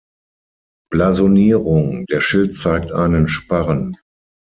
[0.91, 3.97] Blasonierung: Der Schild zeigt einen Sparren.